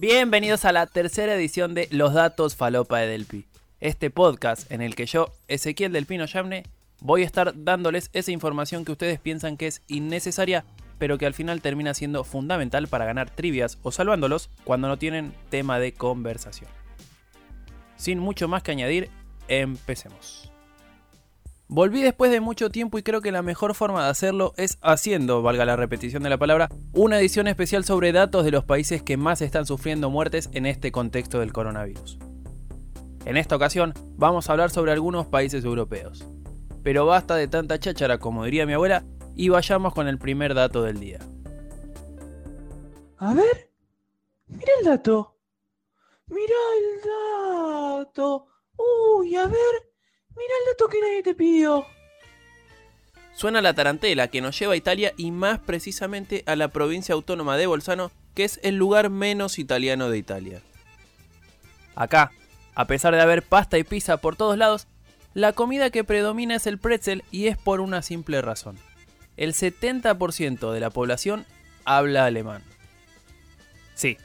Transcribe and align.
Bienvenidos 0.00 0.64
a 0.64 0.70
la 0.70 0.86
tercera 0.86 1.34
edición 1.34 1.74
de 1.74 1.88
Los 1.90 2.14
Datos 2.14 2.54
Falopa 2.54 2.98
de 3.00 3.08
Delpi. 3.08 3.46
Este 3.80 4.10
podcast 4.10 4.70
en 4.70 4.80
el 4.80 4.94
que 4.94 5.06
yo, 5.06 5.32
Ezequiel 5.48 5.92
del 5.92 6.06
Pino 6.06 6.24
Yamne, 6.24 6.62
voy 7.00 7.22
a 7.22 7.26
estar 7.26 7.52
dándoles 7.64 8.08
esa 8.12 8.30
información 8.30 8.84
que 8.84 8.92
ustedes 8.92 9.18
piensan 9.18 9.56
que 9.56 9.66
es 9.66 9.82
innecesaria, 9.88 10.64
pero 11.00 11.18
que 11.18 11.26
al 11.26 11.34
final 11.34 11.60
termina 11.62 11.94
siendo 11.94 12.22
fundamental 12.22 12.86
para 12.86 13.06
ganar 13.06 13.28
trivias 13.28 13.78
o 13.82 13.90
salvándolos 13.90 14.50
cuando 14.62 14.86
no 14.86 14.98
tienen 14.98 15.34
tema 15.48 15.80
de 15.80 15.90
conversación. 15.90 16.70
Sin 17.96 18.20
mucho 18.20 18.46
más 18.46 18.62
que 18.62 18.70
añadir, 18.70 19.10
empecemos. 19.48 20.52
Volví 21.70 22.00
después 22.00 22.30
de 22.30 22.40
mucho 22.40 22.70
tiempo 22.70 22.96
y 22.96 23.02
creo 23.02 23.20
que 23.20 23.30
la 23.30 23.42
mejor 23.42 23.74
forma 23.74 24.02
de 24.02 24.08
hacerlo 24.08 24.54
es 24.56 24.78
haciendo, 24.80 25.42
valga 25.42 25.66
la 25.66 25.76
repetición 25.76 26.22
de 26.22 26.30
la 26.30 26.38
palabra, 26.38 26.70
una 26.94 27.20
edición 27.20 27.46
especial 27.46 27.84
sobre 27.84 28.10
datos 28.10 28.42
de 28.46 28.50
los 28.50 28.64
países 28.64 29.02
que 29.02 29.18
más 29.18 29.42
están 29.42 29.66
sufriendo 29.66 30.08
muertes 30.08 30.48
en 30.54 30.64
este 30.64 30.90
contexto 30.92 31.40
del 31.40 31.52
coronavirus. 31.52 32.18
En 33.26 33.36
esta 33.36 33.56
ocasión 33.56 33.92
vamos 34.16 34.48
a 34.48 34.52
hablar 34.52 34.70
sobre 34.70 34.92
algunos 34.92 35.26
países 35.26 35.62
europeos. 35.62 36.26
Pero 36.82 37.04
basta 37.04 37.36
de 37.36 37.48
tanta 37.48 37.78
cháchara, 37.78 38.16
como 38.16 38.44
diría 38.44 38.64
mi 38.64 38.72
abuela, 38.72 39.04
y 39.34 39.50
vayamos 39.50 39.92
con 39.92 40.08
el 40.08 40.18
primer 40.18 40.54
dato 40.54 40.82
del 40.82 40.98
día. 40.98 41.18
A 43.18 43.34
ver, 43.34 43.70
mira 44.46 44.72
el 44.78 44.86
dato. 44.86 45.36
Mira 46.28 46.56
el 46.78 47.98
dato. 47.98 48.46
Uy, 48.78 49.36
a 49.36 49.46
ver, 49.46 49.87
Mira 50.38 50.54
el 50.60 50.72
dato 50.72 50.88
que 50.88 51.00
nadie 51.00 51.22
te 51.22 51.34
pidió. 51.34 51.86
Suena 53.34 53.60
la 53.60 53.74
tarantela 53.74 54.28
que 54.28 54.40
nos 54.40 54.58
lleva 54.58 54.74
a 54.74 54.76
Italia 54.76 55.12
y 55.16 55.30
más 55.30 55.58
precisamente 55.58 56.42
a 56.46 56.56
la 56.56 56.68
provincia 56.68 57.14
autónoma 57.14 57.56
de 57.56 57.66
Bolzano, 57.66 58.10
que 58.34 58.44
es 58.44 58.60
el 58.62 58.76
lugar 58.76 59.10
menos 59.10 59.58
italiano 59.58 60.10
de 60.10 60.18
Italia. 60.18 60.62
Acá, 61.94 62.32
a 62.74 62.86
pesar 62.86 63.14
de 63.14 63.20
haber 63.20 63.42
pasta 63.42 63.78
y 63.78 63.84
pizza 63.84 64.16
por 64.18 64.36
todos 64.36 64.56
lados, 64.56 64.86
la 65.34 65.52
comida 65.52 65.90
que 65.90 66.04
predomina 66.04 66.56
es 66.56 66.66
el 66.66 66.78
pretzel 66.78 67.24
y 67.30 67.46
es 67.48 67.56
por 67.56 67.80
una 67.80 68.02
simple 68.02 68.42
razón. 68.42 68.76
El 69.36 69.54
70% 69.54 70.72
de 70.72 70.80
la 70.80 70.90
población 70.90 71.46
habla 71.84 72.24
alemán. 72.24 72.62
Sí, 73.94 74.16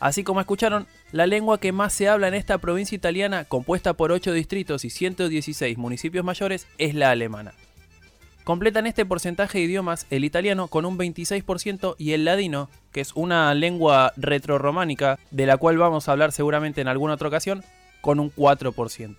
así 0.00 0.24
como 0.24 0.40
escucharon, 0.40 0.86
la 1.12 1.26
lengua 1.26 1.58
que 1.58 1.72
más 1.72 1.92
se 1.92 2.08
habla 2.08 2.28
en 2.28 2.34
esta 2.34 2.58
provincia 2.58 2.96
italiana, 2.96 3.44
compuesta 3.44 3.94
por 3.94 4.12
8 4.12 4.32
distritos 4.32 4.84
y 4.84 4.90
116 4.90 5.78
municipios 5.78 6.24
mayores, 6.24 6.66
es 6.78 6.94
la 6.94 7.10
alemana. 7.10 7.54
Completan 8.44 8.86
este 8.86 9.04
porcentaje 9.04 9.58
de 9.58 9.64
idiomas 9.64 10.06
el 10.08 10.24
italiano 10.24 10.68
con 10.68 10.86
un 10.86 10.96
26% 10.96 11.96
y 11.98 12.12
el 12.12 12.24
ladino, 12.24 12.70
que 12.92 13.02
es 13.02 13.12
una 13.14 13.52
lengua 13.52 14.14
retrorománica 14.16 15.18
de 15.30 15.44
la 15.44 15.58
cual 15.58 15.76
vamos 15.76 16.08
a 16.08 16.12
hablar 16.12 16.32
seguramente 16.32 16.80
en 16.80 16.88
alguna 16.88 17.14
otra 17.14 17.28
ocasión, 17.28 17.62
con 18.00 18.20
un 18.20 18.32
4%. 18.34 19.16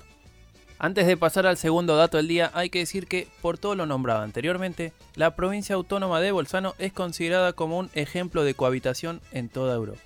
Antes 0.81 1.05
de 1.05 1.17
pasar 1.17 1.45
al 1.45 1.57
segundo 1.57 1.97
dato 1.97 2.17
del 2.17 2.29
día, 2.29 2.51
hay 2.53 2.69
que 2.69 2.79
decir 2.79 3.05
que, 3.05 3.27
por 3.41 3.57
todo 3.57 3.75
lo 3.75 3.85
nombrado 3.85 4.21
anteriormente, 4.21 4.93
la 5.15 5.35
provincia 5.35 5.75
autónoma 5.75 6.21
de 6.21 6.31
Bolzano 6.31 6.73
es 6.79 6.93
considerada 6.93 7.51
como 7.51 7.77
un 7.77 7.89
ejemplo 7.93 8.43
de 8.43 8.53
cohabitación 8.53 9.21
en 9.33 9.49
toda 9.49 9.75
Europa. 9.75 9.99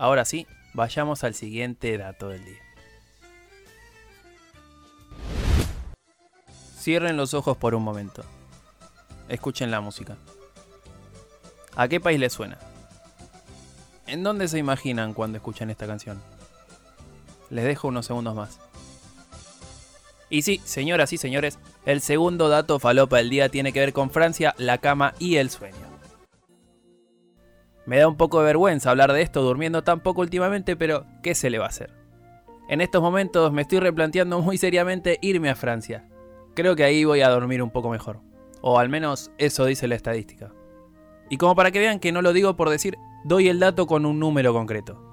Ahora 0.00 0.24
sí, 0.24 0.46
vayamos 0.72 1.24
al 1.24 1.34
siguiente 1.34 1.98
dato 1.98 2.30
del 2.30 2.42
día. 2.42 2.62
Cierren 6.78 7.18
los 7.18 7.34
ojos 7.34 7.58
por 7.58 7.74
un 7.74 7.82
momento. 7.82 8.24
Escuchen 9.28 9.70
la 9.70 9.82
música. 9.82 10.16
¿A 11.76 11.86
qué 11.86 12.00
país 12.00 12.18
les 12.18 12.32
suena? 12.32 12.56
¿En 14.06 14.22
dónde 14.22 14.48
se 14.48 14.56
imaginan 14.56 15.12
cuando 15.12 15.36
escuchan 15.36 15.68
esta 15.68 15.86
canción? 15.86 16.18
Les 17.50 17.66
dejo 17.66 17.88
unos 17.88 18.06
segundos 18.06 18.34
más. 18.34 18.58
Y 20.30 20.40
sí, 20.40 20.62
señoras 20.64 21.12
y 21.12 21.18
señores, 21.18 21.58
el 21.84 22.00
segundo 22.00 22.48
dato 22.48 22.78
falopa 22.78 23.18
del 23.18 23.28
día 23.28 23.50
tiene 23.50 23.74
que 23.74 23.80
ver 23.80 23.92
con 23.92 24.10
Francia, 24.10 24.54
la 24.56 24.78
cama 24.78 25.12
y 25.18 25.36
el 25.36 25.50
sueño. 25.50 25.89
Me 27.86 27.98
da 27.98 28.08
un 28.08 28.16
poco 28.16 28.40
de 28.40 28.46
vergüenza 28.46 28.90
hablar 28.90 29.12
de 29.12 29.22
esto 29.22 29.42
durmiendo 29.42 29.82
tan 29.82 30.00
poco 30.00 30.20
últimamente, 30.20 30.76
pero 30.76 31.06
¿qué 31.22 31.34
se 31.34 31.50
le 31.50 31.58
va 31.58 31.66
a 31.66 31.70
hacer? 31.70 31.92
En 32.68 32.80
estos 32.80 33.02
momentos 33.02 33.52
me 33.52 33.62
estoy 33.62 33.80
replanteando 33.80 34.40
muy 34.40 34.58
seriamente 34.58 35.18
irme 35.22 35.50
a 35.50 35.56
Francia. 35.56 36.08
Creo 36.54 36.76
que 36.76 36.84
ahí 36.84 37.04
voy 37.04 37.20
a 37.22 37.28
dormir 37.28 37.62
un 37.62 37.70
poco 37.70 37.90
mejor. 37.90 38.20
O 38.62 38.78
al 38.78 38.88
menos 38.88 39.30
eso 39.38 39.64
dice 39.64 39.88
la 39.88 39.94
estadística. 39.94 40.52
Y 41.30 41.36
como 41.36 41.54
para 41.56 41.70
que 41.70 41.78
vean 41.78 42.00
que 42.00 42.12
no 42.12 42.22
lo 42.22 42.32
digo 42.32 42.56
por 42.56 42.70
decir, 42.70 42.96
doy 43.24 43.48
el 43.48 43.60
dato 43.60 43.86
con 43.86 44.04
un 44.04 44.18
número 44.18 44.52
concreto. 44.52 45.10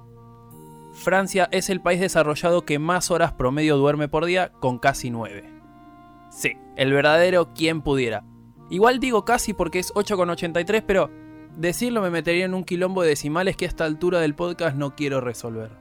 Francia 0.94 1.48
es 1.52 1.70
el 1.70 1.80
país 1.80 2.00
desarrollado 2.00 2.66
que 2.66 2.80
más 2.80 3.12
horas 3.12 3.34
promedio 3.34 3.78
duerme 3.78 4.08
por 4.08 4.26
día, 4.26 4.52
con 4.60 4.80
casi 4.80 5.12
9. 5.12 5.44
Sí, 6.30 6.58
el 6.76 6.92
verdadero 6.92 7.54
quien 7.54 7.82
pudiera. 7.82 8.24
Igual 8.70 9.00
digo 9.00 9.24
casi 9.24 9.54
porque 9.54 9.80
es 9.80 9.94
8,83, 9.94 10.84
pero 10.86 11.10
Decirlo 11.58 12.04
me 12.04 12.12
metería 12.12 12.46
en 12.46 12.54
un 12.54 12.64
quilombo 12.64 13.02
de 13.02 13.10
decimales 13.10 13.58
que 13.58 13.66
a 13.66 13.68
esta 13.68 13.84
altura 13.84 14.20
del 14.20 14.36
podcast 14.36 14.78
no 14.78 14.96
quiero 14.96 15.22
resolver. 15.22 15.72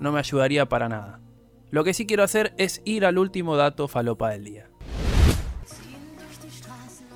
No 0.00 0.10
me 0.10 0.18
ayudaría 0.18 0.68
para 0.68 0.88
nada. 0.88 1.20
Lo 1.70 1.84
que 1.84 1.94
sí 1.94 2.04
quiero 2.04 2.24
hacer 2.24 2.52
es 2.58 2.82
ir 2.84 3.06
al 3.06 3.16
último 3.16 3.54
dato 3.54 3.86
falopa 3.86 4.30
del 4.30 4.42
día. 4.42 4.68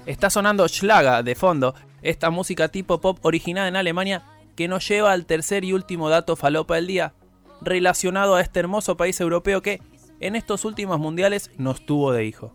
Está 0.06 0.30
sonando 0.30 0.69
Schlager 0.69 1.25
de 1.25 1.34
fondo, 1.34 1.75
esta 2.02 2.30
música 2.30 2.69
tipo 2.69 3.00
pop 3.00 3.19
originada 3.22 3.66
en 3.66 3.75
Alemania 3.75 4.22
que 4.54 4.69
nos 4.69 4.86
lleva 4.86 5.10
al 5.10 5.26
tercer 5.26 5.64
y 5.64 5.72
último 5.72 6.08
dato 6.08 6.36
falopa 6.36 6.76
del 6.76 6.86
día, 6.86 7.14
relacionado 7.62 8.36
a 8.36 8.41
este 8.42 8.60
hermoso 8.60 8.96
país 8.96 9.20
europeo 9.20 9.60
que 9.60 9.82
en 10.20 10.36
estos 10.36 10.64
últimos 10.64 11.00
mundiales 11.00 11.50
nos 11.58 11.84
tuvo 11.84 12.12
de 12.12 12.26
hijo. 12.26 12.54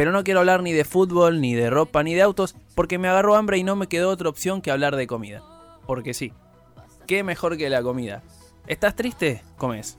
Pero 0.00 0.12
no 0.12 0.24
quiero 0.24 0.40
hablar 0.40 0.62
ni 0.62 0.72
de 0.72 0.86
fútbol, 0.86 1.42
ni 1.42 1.52
de 1.52 1.68
ropa, 1.68 2.02
ni 2.02 2.14
de 2.14 2.22
autos, 2.22 2.56
porque 2.74 2.96
me 2.96 3.08
agarró 3.08 3.36
hambre 3.36 3.58
y 3.58 3.64
no 3.64 3.76
me 3.76 3.86
quedó 3.86 4.08
otra 4.08 4.30
opción 4.30 4.62
que 4.62 4.70
hablar 4.70 4.96
de 4.96 5.06
comida. 5.06 5.42
Porque 5.86 6.14
sí, 6.14 6.32
qué 7.06 7.22
mejor 7.22 7.58
que 7.58 7.68
la 7.68 7.82
comida. 7.82 8.22
¿Estás 8.66 8.96
triste? 8.96 9.42
Comes. 9.58 9.98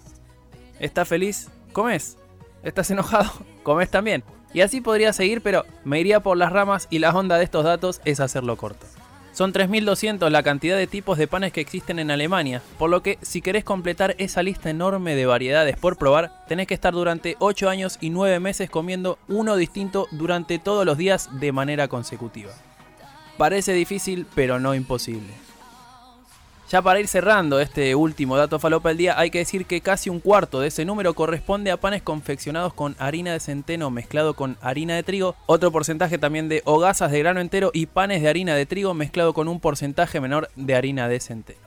¿Estás 0.79 1.07
feliz? 1.07 1.51
Comes. 1.71 2.17
¿Estás 2.63 2.89
enojado? 2.89 3.31
Comes 3.61 3.91
también. 3.91 4.23
Y 4.55 4.61
así 4.61 4.81
podría 4.81 5.13
seguir, 5.13 5.43
pero 5.43 5.65
me 5.85 5.99
iría 5.99 6.19
por 6.21 6.35
las 6.35 6.51
ramas 6.51 6.87
y 6.89 6.97
la 6.97 7.15
onda 7.15 7.37
de 7.37 7.43
estos 7.43 7.63
datos 7.63 8.01
es 8.03 8.19
hacerlo 8.19 8.57
corto. 8.57 8.87
Son 9.33 9.53
3.200 9.53 10.29
la 10.29 10.43
cantidad 10.43 10.77
de 10.77 10.87
tipos 10.87 11.17
de 11.17 11.27
panes 11.27 11.53
que 11.53 11.61
existen 11.61 11.99
en 11.99 12.11
Alemania, 12.11 12.61
por 12.77 12.89
lo 12.89 13.01
que 13.01 13.17
si 13.21 13.41
querés 13.41 13.63
completar 13.63 14.15
esa 14.17 14.43
lista 14.43 14.69
enorme 14.69 15.15
de 15.15 15.25
variedades 15.25 15.77
por 15.77 15.97
probar, 15.97 16.45
tenés 16.47 16.67
que 16.67 16.73
estar 16.73 16.93
durante 16.93 17.37
8 17.39 17.69
años 17.69 17.97
y 18.01 18.09
9 18.09 18.39
meses 18.39 18.69
comiendo 18.69 19.17
uno 19.29 19.55
distinto 19.55 20.07
durante 20.11 20.59
todos 20.59 20.85
los 20.85 20.97
días 20.97 21.29
de 21.39 21.51
manera 21.53 21.87
consecutiva. 21.87 22.51
Parece 23.37 23.73
difícil, 23.73 24.27
pero 24.35 24.59
no 24.59 24.75
imposible. 24.75 25.33
Ya 26.71 26.81
para 26.81 27.01
ir 27.01 27.09
cerrando 27.09 27.59
este 27.59 27.95
último 27.95 28.37
dato 28.37 28.57
falopa 28.57 28.87
del 28.87 28.97
día, 28.97 29.19
hay 29.19 29.29
que 29.29 29.39
decir 29.39 29.65
que 29.65 29.81
casi 29.81 30.09
un 30.09 30.21
cuarto 30.21 30.61
de 30.61 30.69
ese 30.69 30.85
número 30.85 31.13
corresponde 31.13 31.69
a 31.69 31.75
panes 31.75 32.01
confeccionados 32.01 32.73
con 32.73 32.95
harina 32.97 33.33
de 33.33 33.41
centeno 33.41 33.89
mezclado 33.89 34.35
con 34.35 34.55
harina 34.61 34.95
de 34.95 35.03
trigo, 35.03 35.35
otro 35.47 35.69
porcentaje 35.73 36.17
también 36.17 36.47
de 36.47 36.61
hogazas 36.63 37.11
de 37.11 37.19
grano 37.19 37.41
entero 37.41 37.71
y 37.73 37.87
panes 37.87 38.21
de 38.21 38.29
harina 38.29 38.55
de 38.55 38.65
trigo 38.65 38.93
mezclado 38.93 39.33
con 39.33 39.49
un 39.49 39.59
porcentaje 39.59 40.21
menor 40.21 40.47
de 40.55 40.73
harina 40.73 41.09
de 41.09 41.19
centeno. 41.19 41.59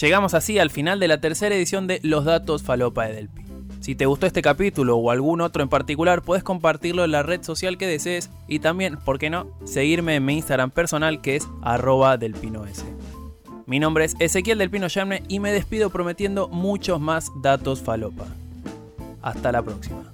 Llegamos 0.00 0.34
así 0.34 0.60
al 0.60 0.70
final 0.70 1.00
de 1.00 1.08
la 1.08 1.20
tercera 1.20 1.56
edición 1.56 1.88
de 1.88 1.98
Los 2.04 2.24
Datos 2.24 2.62
Falopa 2.62 3.06
de 3.06 3.14
Delpi. 3.14 3.42
Si 3.80 3.96
te 3.96 4.06
gustó 4.06 4.26
este 4.26 4.40
capítulo 4.40 4.98
o 4.98 5.10
algún 5.10 5.40
otro 5.40 5.64
en 5.64 5.68
particular, 5.68 6.22
puedes 6.22 6.44
compartirlo 6.44 7.04
en 7.04 7.10
la 7.10 7.24
red 7.24 7.42
social 7.42 7.76
que 7.76 7.88
desees 7.88 8.30
y 8.46 8.60
también, 8.60 8.98
¿por 8.98 9.18
qué 9.18 9.30
no?, 9.30 9.48
seguirme 9.64 10.14
en 10.14 10.24
mi 10.24 10.34
Instagram 10.34 10.70
personal 10.70 11.20
que 11.20 11.34
es 11.34 11.48
arroba 11.60 12.18
delpinoS. 12.18 12.84
Mi 13.70 13.78
nombre 13.78 14.04
es 14.04 14.16
Ezequiel 14.18 14.58
del 14.58 14.68
Pino 14.68 14.88
Yamne 14.88 15.22
y 15.28 15.38
me 15.38 15.52
despido 15.52 15.90
prometiendo 15.90 16.48
muchos 16.48 17.00
más 17.00 17.30
datos 17.40 17.80
falopa. 17.80 18.26
Hasta 19.22 19.52
la 19.52 19.62
próxima. 19.62 20.12